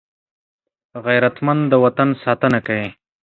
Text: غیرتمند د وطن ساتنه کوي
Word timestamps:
غیرتمند 1.05 1.61
د 1.71 1.73
وطن 1.83 2.09
ساتنه 2.23 2.59
کوي 2.67 2.89